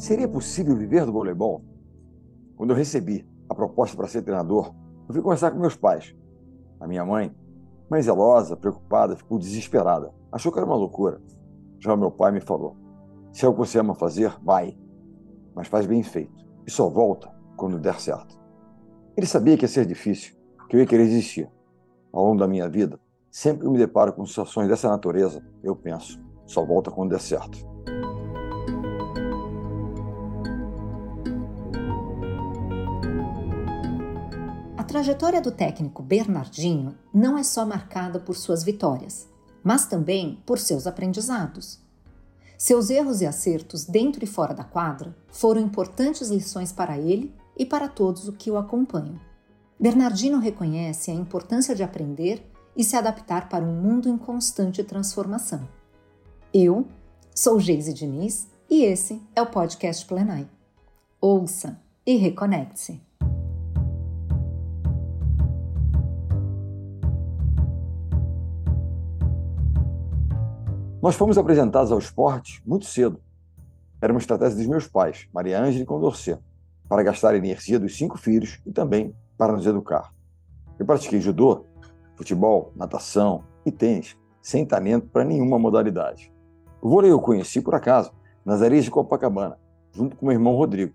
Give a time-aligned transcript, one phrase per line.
[0.00, 1.62] Seria possível viver do voleibol?
[2.56, 4.74] Quando eu recebi a proposta para ser treinador,
[5.06, 6.16] eu fui conversar com meus pais.
[6.80, 7.36] A minha mãe,
[7.90, 10.10] mãe zelosa, preocupada, ficou desesperada.
[10.32, 11.20] Achou que era uma loucura.
[11.78, 12.78] Já meu pai me falou:
[13.30, 14.74] se é o que você ama fazer, vai.
[15.54, 16.46] Mas faz bem feito.
[16.66, 18.40] E só volta quando der certo.
[19.14, 20.34] Ele sabia que ia ser difícil,
[20.70, 21.46] que eu ia querer desistir.
[22.10, 22.98] Ao longo da minha vida,
[23.30, 27.69] sempre que me deparo com situações dessa natureza, eu penso: só volta quando der certo.
[34.90, 39.28] Trajetória do técnico Bernardinho não é só marcada por suas vitórias,
[39.62, 41.78] mas também por seus aprendizados.
[42.58, 47.64] Seus erros e acertos dentro e fora da quadra foram importantes lições para ele e
[47.64, 49.14] para todos o que o acompanham.
[49.78, 52.44] Bernardino reconhece a importância de aprender
[52.76, 55.68] e se adaptar para um mundo em constante transformação.
[56.52, 56.84] Eu
[57.32, 60.50] sou Geise Diniz e esse é o podcast Plenai.
[61.20, 63.08] Ouça e reconecte-se.
[71.02, 73.18] Nós fomos apresentados ao esporte muito cedo.
[74.02, 76.38] Era uma estratégia dos meus pais, Maria Ângela e Condorcet,
[76.86, 80.12] para gastar a energia dos cinco filhos e também para nos educar.
[80.78, 81.64] Eu pratiquei judô,
[82.16, 86.30] futebol, natação e tênis, sem talento para nenhuma modalidade.
[86.82, 88.12] O vôlei eu conheci por acaso,
[88.44, 89.58] nas areias de Copacabana,
[89.92, 90.92] junto com meu irmão Rodrigo.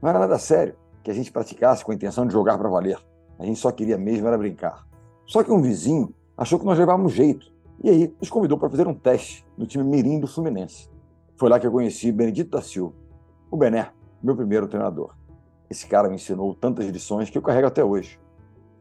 [0.00, 2.98] Não era nada sério que a gente praticasse com a intenção de jogar para valer.
[3.38, 4.86] A gente só queria mesmo era brincar.
[5.26, 8.86] Só que um vizinho achou que nós levávamos jeito e aí nos convidou para fazer
[8.86, 10.88] um teste no time Mirim do Fluminense.
[11.36, 12.94] Foi lá que eu conheci Benedito da Silva,
[13.50, 13.90] o Bené,
[14.22, 15.14] meu primeiro treinador.
[15.68, 18.20] Esse cara me ensinou tantas lições que eu carrego até hoje.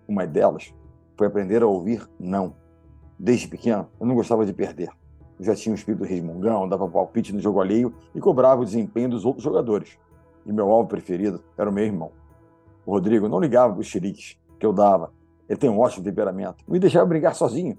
[0.07, 0.73] Uma delas
[1.17, 2.55] foi aprender a ouvir não.
[3.17, 4.89] Desde pequeno, eu não gostava de perder.
[5.39, 9.09] Eu já tinha um espírito resmungão, dava palpite no jogo alheio e cobrava o desempenho
[9.09, 9.97] dos outros jogadores.
[10.45, 12.11] E meu alvo preferido era o meu irmão.
[12.85, 15.11] O Rodrigo não ligava para os xeriques que eu dava.
[15.47, 16.63] Ele tem um ótimo temperamento.
[16.67, 17.77] Me deixava brincar sozinho.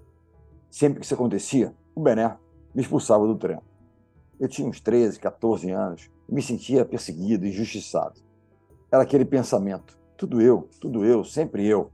[0.75, 2.37] Sempre que isso acontecia, o Bené
[2.75, 3.63] me expulsava do treino.
[4.41, 8.21] Eu tinha uns 13, 14 anos e me sentia perseguido, injustiçado.
[8.91, 11.93] Era aquele pensamento: tudo eu, tudo eu, sempre eu.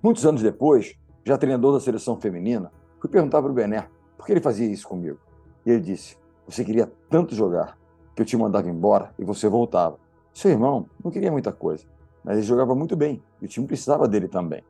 [0.00, 0.94] Muitos anos depois,
[1.24, 4.86] já treinador da seleção feminina, fui perguntar para o Bené por que ele fazia isso
[4.86, 5.18] comigo.
[5.66, 6.16] E ele disse:
[6.46, 7.76] Você queria tanto jogar
[8.14, 9.98] que eu te mandava embora e você voltava.
[10.32, 11.84] Seu irmão não queria muita coisa,
[12.22, 14.62] mas ele jogava muito bem e o time precisava dele também.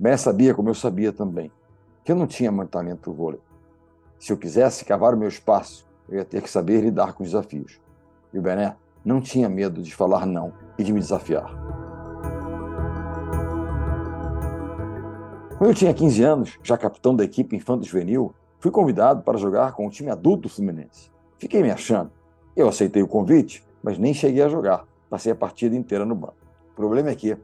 [0.00, 1.52] Bené sabia como eu sabia também
[2.04, 3.40] que eu não tinha muito talento para o vôlei.
[4.18, 7.30] Se eu quisesse cavar o meu espaço, eu ia ter que saber lidar com os
[7.30, 7.80] desafios.
[8.32, 11.50] E o Bené não tinha medo de falar não e de me desafiar.
[15.56, 19.72] Quando eu tinha 15 anos, já capitão da equipe Infanto Juvenil, fui convidado para jogar
[19.72, 21.10] com o time adulto Fluminense.
[21.38, 22.10] Fiquei me achando.
[22.54, 24.86] Eu aceitei o convite, mas nem cheguei a jogar.
[25.08, 26.36] Passei a partida inteira no banco.
[26.72, 27.36] O problema é que,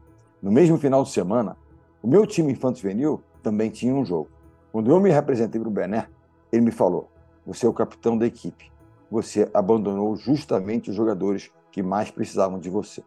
[0.43, 1.57] no mesmo final de semana,
[2.03, 4.29] o meu time Infanto Juvenil também tinha um jogo.
[4.73, 6.07] Quando eu me representei para o Bené,
[6.53, 7.11] ele me falou:
[7.45, 8.71] Você é o capitão da equipe.
[9.11, 13.03] Você abandonou justamente os jogadores que mais precisavam de você.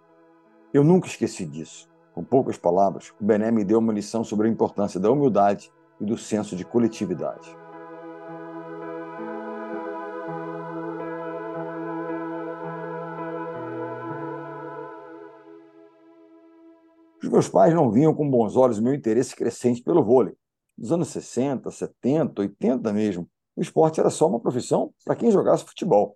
[0.74, 1.90] Eu nunca esqueci disso.
[2.14, 5.72] Com poucas palavras, o Bené me deu uma lição sobre a importância da humildade
[6.02, 7.56] e do senso de coletividade.
[17.24, 20.36] Os meus pais não viam com bons olhos o meu interesse crescente pelo vôlei
[20.78, 25.64] nos anos 60, 70, 80 mesmo, o esporte era só uma profissão para quem jogasse
[25.64, 26.16] futebol.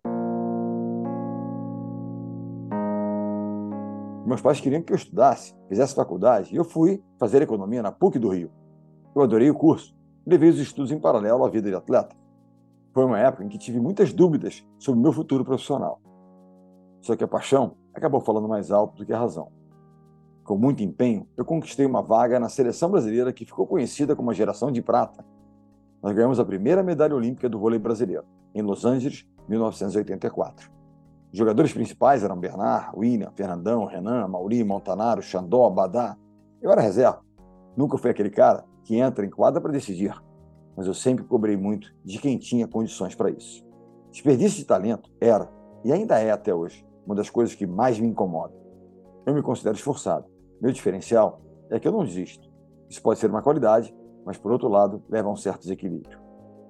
[4.25, 8.19] Meus pais queriam que eu estudasse, fizesse faculdade, e eu fui fazer economia na PUC
[8.19, 8.51] do Rio.
[9.15, 9.95] Eu adorei o curso,
[10.25, 12.15] levei os estudos em paralelo à vida de atleta.
[12.93, 16.01] Foi uma época em que tive muitas dúvidas sobre o meu futuro profissional.
[16.99, 19.49] Só que a paixão acabou falando mais alto do que a razão.
[20.47, 24.33] Com muito empenho, eu conquistei uma vaga na seleção brasileira que ficou conhecida como a
[24.33, 25.25] Geração de Prata.
[26.01, 28.23] Nós ganhamos a primeira medalha olímpica do vôlei brasileiro,
[28.55, 30.71] em Los Angeles, 1984.
[31.33, 36.15] Os jogadores principais eram Bernard, William, Fernandão, Renan, Mauri, Montanaro, Xandó, Badá.
[36.61, 37.19] Eu era reserva.
[37.75, 40.15] Nunca fui aquele cara que entra em quadra para decidir,
[40.77, 43.65] mas eu sempre cobrei muito de quem tinha condições para isso.
[44.11, 45.49] Desperdício de talento era,
[45.83, 48.53] e ainda é até hoje, uma das coisas que mais me incomoda.
[49.25, 52.49] Eu me considero esforçado, meu diferencial é que eu não desisto.
[52.89, 53.95] Isso pode ser uma qualidade,
[54.25, 56.19] mas por outro lado, leva a um certo desequilíbrio.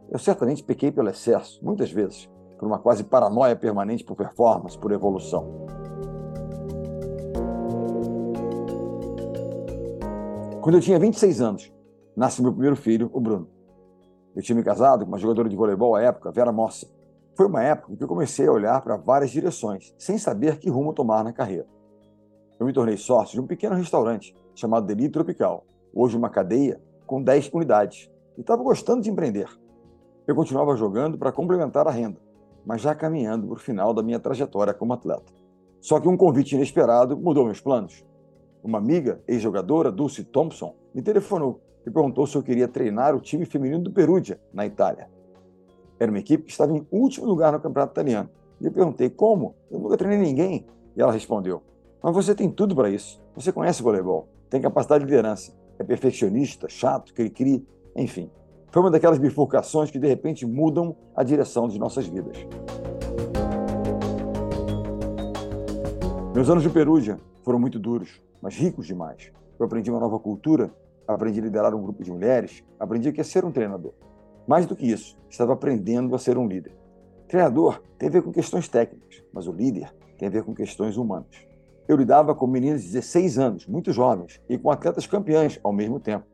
[0.09, 4.91] Eu certamente pequei pelo excesso, muitas vezes, por uma quase paranoia permanente por performance, por
[4.91, 5.65] evolução.
[10.61, 11.73] Quando eu tinha 26 anos,
[12.15, 13.49] nasce meu primeiro filho, o Bruno.
[14.35, 16.87] Eu tinha me casado com uma jogadora de voleibol à época, Vera Mossa.
[17.35, 20.93] Foi uma época que eu comecei a olhar para várias direções, sem saber que rumo
[20.93, 21.67] tomar na carreira.
[22.59, 25.63] Eu me tornei sócio de um pequeno restaurante chamado Deli Tropical,
[25.93, 29.47] hoje uma cadeia com 10 unidades, e estava gostando de empreender.
[30.25, 32.19] Eu continuava jogando para complementar a renda,
[32.65, 35.31] mas já caminhando para o final da minha trajetória como atleta.
[35.79, 38.03] Só que um convite inesperado mudou meus planos.
[38.63, 43.45] Uma amiga, ex-jogadora, Dulce Thompson, me telefonou e perguntou se eu queria treinar o time
[43.45, 45.09] feminino do Perugia, na Itália.
[45.99, 48.29] Era uma equipe que estava em último lugar no campeonato italiano.
[48.59, 49.55] E eu perguntei como?
[49.69, 50.65] Eu nunca treinei ninguém.
[50.95, 51.61] E ela respondeu:
[52.01, 53.21] Mas você tem tudo para isso.
[53.35, 57.65] Você conhece voleibol, tem capacidade de liderança, é perfeccionista, chato, cri-cri,
[57.95, 58.29] enfim.
[58.71, 62.37] Foi uma daquelas bifurcações que de repente mudam a direção de nossas vidas.
[66.33, 69.31] Meus anos de Perugia foram muito duros, mas ricos demais.
[69.59, 70.71] Eu aprendi uma nova cultura,
[71.07, 73.93] aprendi a liderar um grupo de mulheres, aprendi o que é ser um treinador.
[74.47, 76.77] Mais do que isso, estava aprendendo a ser um líder.
[77.27, 80.95] Treinador tem a ver com questões técnicas, mas o líder tem a ver com questões
[80.95, 81.46] humanas.
[81.87, 86.01] Eu lidava com meninas de 16 anos, muito jovens, e com atletas campeãs ao mesmo
[86.01, 86.25] tempo.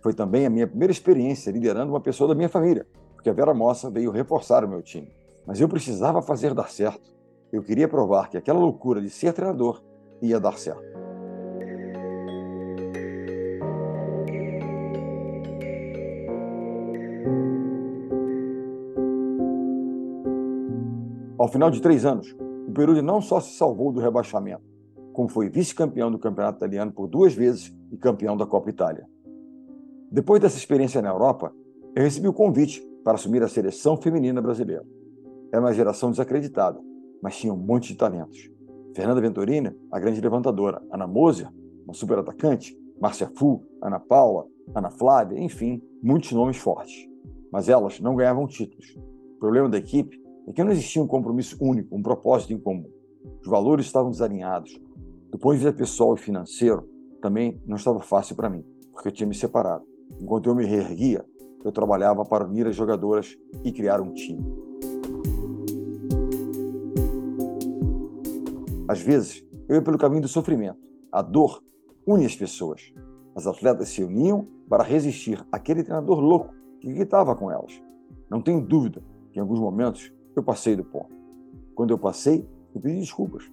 [0.00, 3.52] Foi também a minha primeira experiência liderando uma pessoa da minha família, porque a Vera
[3.52, 5.14] Mossa veio reforçar o meu time.
[5.46, 7.14] Mas eu precisava fazer dar certo.
[7.52, 9.82] Eu queria provar que aquela loucura de ser treinador
[10.22, 10.82] ia dar certo.
[21.38, 22.34] Ao final de três anos,
[22.66, 24.69] o Perugia não só se salvou do rebaixamento,
[25.12, 29.06] como foi vice-campeão do campeonato italiano por duas vezes e campeão da Copa Itália.
[30.10, 31.52] Depois dessa experiência na Europa,
[31.94, 34.84] eu recebi o convite para assumir a seleção feminina brasileira.
[35.52, 36.80] Era uma geração desacreditada,
[37.22, 38.50] mas tinha um monte de talentos.
[38.94, 41.48] Fernanda Venturini, a grande levantadora, Ana Moser,
[41.84, 47.08] uma super atacante, Márcia Fu, Ana Paula, Ana Flávia, enfim, muitos nomes fortes.
[47.52, 48.96] Mas elas não ganhavam títulos.
[49.36, 52.88] O problema da equipe é que não existia um compromisso único, um propósito em comum.
[53.40, 54.78] Os valores estavam desalinhados.
[55.30, 56.88] Do ponto de vista pessoal e financeiro,
[57.22, 59.84] também não estava fácil para mim, porque eu tinha me separado.
[60.20, 61.24] Enquanto eu me reerguia,
[61.64, 64.44] eu trabalhava para unir as jogadoras e criar um time.
[68.88, 70.80] Às vezes, eu ia pelo caminho do sofrimento.
[71.12, 71.62] A dor
[72.04, 72.92] une as pessoas.
[73.36, 77.80] As atletas se uniam para resistir àquele treinador louco que gritava com elas.
[78.28, 79.00] Não tenho dúvida
[79.30, 81.14] que em alguns momentos eu passei do ponto.
[81.76, 83.48] Quando eu passei, eu pedi desculpas.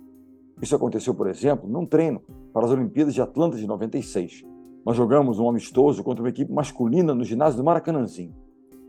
[0.62, 2.22] Isso aconteceu, por exemplo, num treino
[2.52, 4.44] para as Olimpíadas de Atlanta de 96.
[4.86, 8.34] Nós jogamos um amistoso contra uma equipe masculina no ginásio do Maracanãzinho.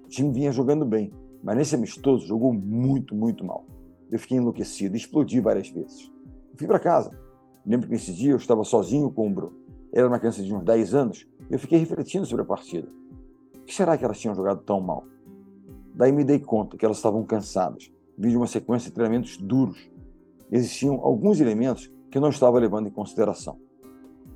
[0.04, 1.12] O time vinha jogando bem,
[1.42, 3.66] mas nesse amistoso jogou muito, muito mal.
[4.10, 6.10] Eu fiquei enlouquecido explodi várias vezes.
[6.56, 7.10] fui para casa.
[7.66, 9.56] Lembro que nesse dia eu estava sozinho com o Bruno.
[9.92, 12.88] Era uma criança de uns 10 anos e eu fiquei refletindo sobre a partida.
[13.56, 15.04] O que será que elas tinham jogado tão mal?
[15.94, 17.92] Daí me dei conta que elas estavam cansadas.
[18.16, 19.90] Vi de uma sequência de treinamentos duros.
[20.50, 23.58] Existiam alguns elementos que eu não estava levando em consideração.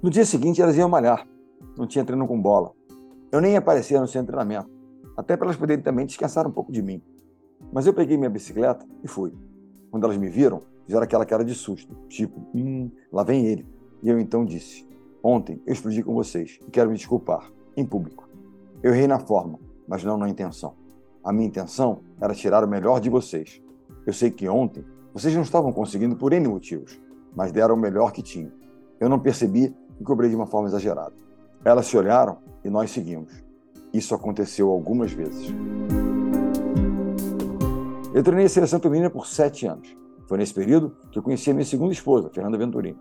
[0.03, 1.27] No dia seguinte, elas iam malhar.
[1.77, 2.73] Não tinha treino com bola.
[3.31, 4.71] Eu nem aparecia no centro de treinamento,
[5.17, 7.03] até para elas poderem também descansar um pouco de mim.
[7.73, 9.33] Mas eu peguei minha bicicleta e fui.
[9.91, 13.67] Quando elas me viram, fizeram aquela cara de susto, tipo, hum, lá vem ele.
[14.03, 14.87] E eu então disse:
[15.23, 18.29] Ontem eu explodi com vocês e quero me desculpar, em público.
[18.83, 20.75] Eu errei na forma, mas não na intenção.
[21.25, 23.63] A minha intenção era tirar o melhor de vocês.
[24.05, 26.99] Eu sei que ontem vocês não estavam conseguindo por N motivos,
[27.37, 28.51] mas deram o melhor que tinham.
[28.99, 31.13] Eu não percebi e cobrei de uma forma exagerada.
[31.65, 33.45] Elas se olharam e nós seguimos.
[33.93, 35.49] Isso aconteceu algumas vezes.
[38.15, 39.95] Eu treinei a seleção feminina por sete anos.
[40.27, 42.99] Foi nesse período que eu conheci a minha segunda esposa, Fernanda Venturini.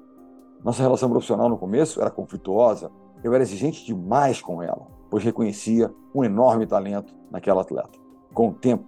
[0.64, 2.92] Nossa relação profissional no começo era conflituosa.
[3.24, 7.98] Eu era exigente demais com ela, pois reconhecia um enorme talento naquela atleta.
[8.34, 8.86] Com o tempo,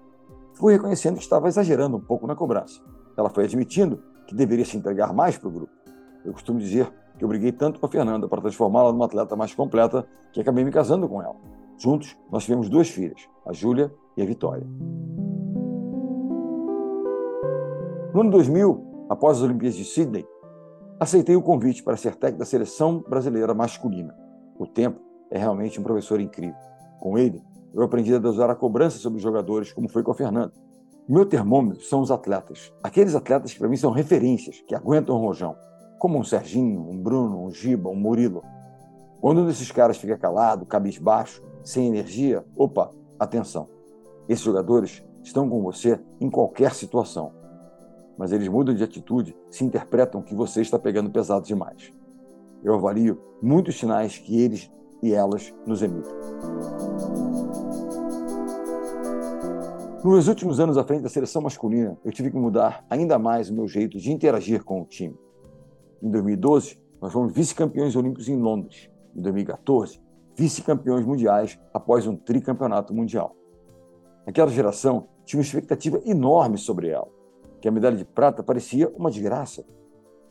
[0.54, 2.82] fui reconhecendo que estava exagerando um pouco na cobrança.
[3.18, 5.74] Ela foi admitindo que deveria se entregar mais para o grupo.
[6.26, 9.54] Eu costumo dizer que eu briguei tanto com a Fernanda para transformá-la numa atleta mais
[9.54, 11.36] completa que acabei me casando com ela.
[11.78, 14.66] Juntos, nós tivemos duas filhas, a Júlia e a Vitória.
[18.14, 20.26] No ano 2000, após as Olimpíadas de Sydney,
[21.00, 24.16] aceitei o convite para ser técnico da seleção brasileira masculina.
[24.58, 25.00] O tempo
[25.32, 26.56] é realmente um professor incrível.
[27.00, 27.44] Com ele,
[27.74, 30.54] eu aprendi a usar a cobrança sobre os jogadores, como foi com a Fernanda.
[31.08, 32.72] Meu termômetro são os atletas.
[32.82, 35.54] Aqueles atletas que para mim são referências, que aguentam o rojão.
[36.00, 38.42] Como um Serginho, um Bruno, um Giba, um Murilo.
[39.20, 43.68] Quando um desses caras fica calado, cabisbaixo, sem energia, opa, atenção.
[44.30, 47.34] Esses jogadores estão com você em qualquer situação.
[48.18, 51.92] Mas eles mudam de atitude se interpretam que você está pegando pesado demais.
[52.64, 56.14] Eu avalio muitos sinais que eles e elas nos emitem.
[60.04, 63.54] Nos últimos anos à frente da seleção masculina, eu tive que mudar ainda mais o
[63.54, 65.18] meu jeito de interagir com o time.
[66.02, 68.90] Em 2012, nós fomos vice-campeões olímpicos em Londres.
[69.16, 70.02] Em 2014,
[70.36, 73.34] vice-campeões mundiais após um tricampeonato mundial.
[74.28, 77.08] Aquela geração tinha uma expectativa enorme sobre ela,
[77.62, 79.64] que a medalha de prata parecia uma desgraça.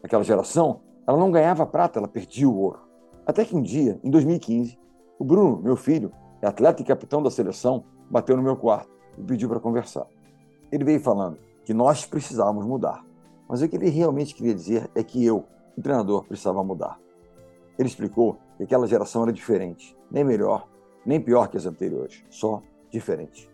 [0.02, 2.80] Aquela geração, ela não ganhava prata, ela perdia o ouro.
[3.24, 4.78] Até que um dia, em 2015,
[5.18, 6.12] o Bruno, meu filho,
[6.42, 10.06] atleta e capitão da seleção, bateu no meu quarto e pediu para conversar.
[10.70, 13.04] Ele veio falando que nós precisávamos mudar,
[13.48, 15.44] mas o que ele realmente queria dizer é que eu,
[15.76, 16.98] o treinador, precisava mudar.
[17.78, 20.68] Ele explicou que aquela geração era diferente, nem melhor,
[21.04, 23.50] nem pior que as anteriores, só diferente.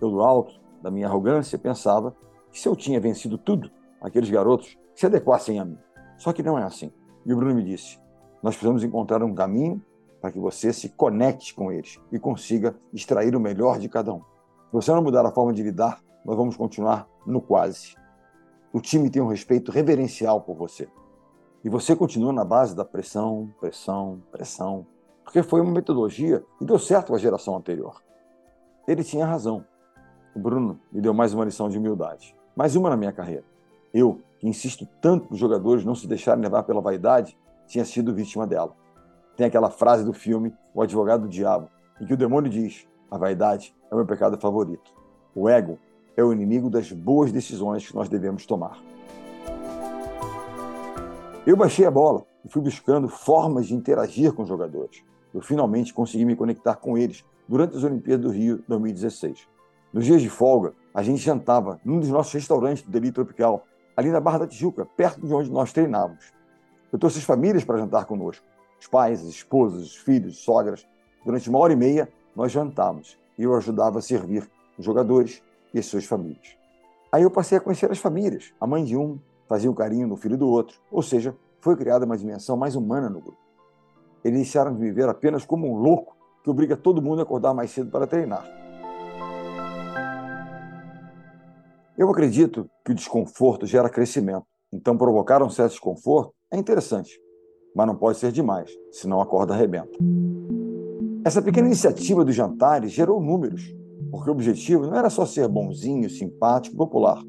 [0.00, 2.14] Eu, do alto da minha arrogância, pensava
[2.50, 5.78] que se eu tinha vencido tudo, aqueles garotos se adequassem a mim.
[6.18, 6.92] Só que não é assim.
[7.24, 7.98] E o Bruno me disse:
[8.42, 9.82] nós precisamos encontrar um caminho
[10.20, 14.22] para que você se conecte com eles e consiga extrair o melhor de cada um.
[14.76, 17.96] Você não mudar a forma de lidar, nós vamos continuar no quase.
[18.74, 20.86] O time tem um respeito reverencial por você.
[21.64, 24.86] E você continua na base da pressão, pressão, pressão,
[25.24, 28.02] porque foi uma metodologia e deu certo com a geração anterior.
[28.86, 29.64] Ele tinha razão.
[30.34, 33.44] O Bruno me deu mais uma lição de humildade, mais uma na minha carreira.
[33.94, 37.34] Eu, que insisto tanto para os jogadores não se deixarem levar pela vaidade,
[37.66, 38.76] tinha sido vítima dela.
[39.38, 43.16] Tem aquela frase do filme O Advogado do Diabo, em que o demônio diz: A
[43.16, 44.92] vaidade é o meu pecado favorito.
[45.34, 45.78] O ego
[46.16, 48.78] é o inimigo das boas decisões que nós devemos tomar.
[51.46, 55.04] Eu baixei a bola e fui buscando formas de interagir com os jogadores.
[55.32, 59.46] Eu finalmente consegui me conectar com eles durante as Olimpíadas do Rio 2016.
[59.92, 63.64] Nos dias de folga, a gente jantava num dos nossos restaurantes do Delírio Tropical,
[63.96, 66.32] ali na Barra da Tijuca, perto de onde nós treinávamos.
[66.92, 68.44] Eu trouxe as famílias para jantar conosco.
[68.80, 70.86] Os pais, as esposas, os filhos, sogras.
[71.24, 75.78] Durante uma hora e meia, nós jantávamos e eu ajudava a servir os jogadores e
[75.78, 76.56] as suas famílias.
[77.12, 78.52] Aí eu passei a conhecer as famílias.
[78.60, 80.78] A mãe de um fazia um carinho no filho do outro.
[80.90, 83.38] Ou seja, foi criada uma dimensão mais humana no grupo.
[84.24, 87.70] Eles deixaram de viver apenas como um louco que obriga todo mundo a acordar mais
[87.70, 88.44] cedo para treinar.
[91.96, 94.46] Eu acredito que o desconforto gera crescimento.
[94.72, 97.18] Então, provocar um certo desconforto é interessante,
[97.74, 99.96] mas não pode ser demais, senão a corda arrebenta.
[101.26, 103.74] Essa pequena iniciativa dos jantares gerou números,
[104.12, 107.20] porque o objetivo não era só ser bonzinho, simpático popular,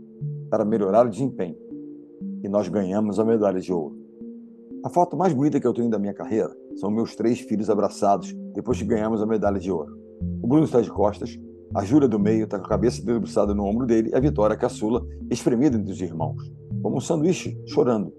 [0.53, 1.55] era melhorar o desempenho.
[2.43, 3.97] E nós ganhamos a medalha de ouro.
[4.85, 8.31] A foto mais bonita que eu tenho da minha carreira são meus três filhos abraçados
[8.53, 9.97] depois que ganhamos a medalha de ouro.
[10.43, 11.35] O Bruno está de costas,
[11.73, 14.55] a Júlia do meio está com a cabeça debruçada no ombro dele e a Vitória
[14.55, 16.37] caçula espremida entre os irmãos,
[16.83, 18.13] como um sanduíche, chorando,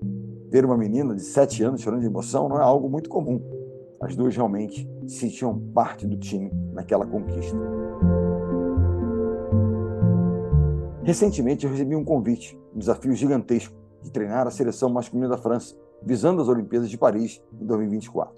[0.50, 3.57] Ver uma menina de sete anos chorando de emoção não é algo muito comum.
[4.00, 7.58] As duas realmente se sentiam parte do time naquela conquista.
[11.02, 15.74] Recentemente eu recebi um convite, um desafio gigantesco, de treinar a seleção masculina da França,
[16.00, 18.32] visando as Olimpíadas de Paris em 2024.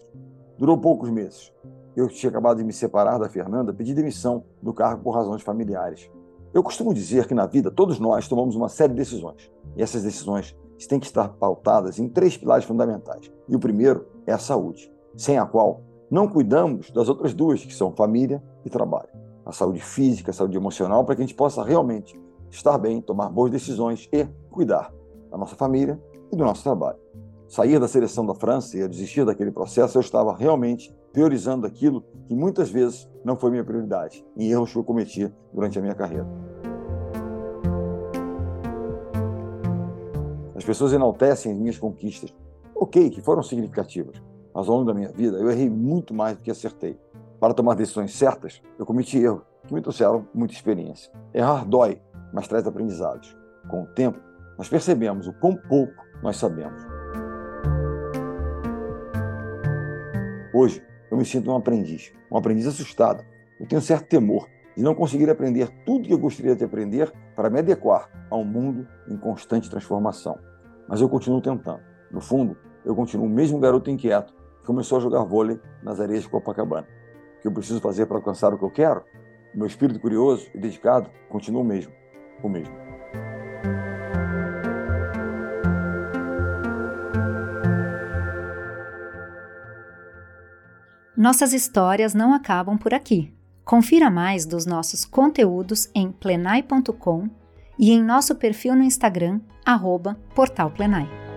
[0.57, 1.52] Durou poucos meses.
[1.95, 6.11] Eu tinha acabado de me separar da Fernanda, pedi demissão do cargo por razões familiares.
[6.55, 10.02] Eu costumo dizer que na vida todos nós tomamos uma série de decisões, e essas
[10.02, 10.57] decisões
[10.88, 13.31] têm que estar pautadas em três pilares fundamentais.
[13.47, 17.75] E o primeiro é a saúde, sem a qual não cuidamos das outras duas, que
[17.75, 19.09] são família e trabalho.
[19.47, 23.29] A saúde física, a saúde emocional, para que a gente possa realmente estar bem, tomar
[23.29, 24.93] boas decisões e cuidar
[25.31, 26.00] da nossa família
[26.33, 26.99] e do nosso trabalho.
[27.49, 32.35] Sair da seleção da França e desistir daquele processo, eu estava realmente priorizando aquilo que
[32.35, 36.26] muitas vezes não foi minha prioridade, em erros que eu cometi durante a minha carreira.
[40.55, 42.35] As pessoas enaltecem as minhas conquistas.
[42.75, 44.23] Ok, que foram significativas,
[44.54, 46.99] mas ao longo da minha vida eu errei muito mais do que acertei.
[47.38, 51.12] Para tomar decisões certas, eu cometi erros que me trouxeram muita experiência.
[51.33, 52.00] Errar dói,
[52.33, 53.37] mas traz aprendizados.
[53.69, 54.19] Com o tempo,
[54.59, 56.83] nós percebemos o quão pouco nós sabemos.
[60.52, 63.25] Hoje, eu me sinto um aprendiz, um aprendiz assustado.
[63.59, 67.49] Eu tenho certo temor de não conseguir aprender tudo que eu gostaria de aprender para
[67.49, 70.38] me adequar a um mundo em constante transformação
[70.90, 71.80] mas eu continuo tentando.
[72.11, 76.29] No fundo, eu continuo o mesmo garoto inquieto começou a jogar vôlei nas areias de
[76.29, 76.87] Copacabana.
[77.38, 79.05] O que eu preciso fazer para alcançar o que eu quero?
[79.55, 81.93] Meu espírito curioso e dedicado continua o mesmo,
[82.43, 82.75] o mesmo.
[91.17, 93.31] Nossas histórias não acabam por aqui.
[93.62, 97.29] Confira mais dos nossos conteúdos em plenai.com
[97.79, 101.30] e em nosso perfil no Instagram, arroba Portal Plenai.